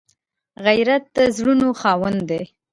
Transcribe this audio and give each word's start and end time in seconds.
غیرت 0.65 1.03
د 1.15 1.17
زړونو 1.35 1.67
خاوند 1.79 2.19
دی 2.29 2.43